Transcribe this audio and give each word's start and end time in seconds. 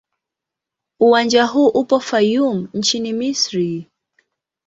Uwanja 0.99 1.43
huu 1.45 1.67
upo 1.67 1.99
Fayoum 1.99 2.67
nchini 2.73 3.13
Misri. 3.13 3.89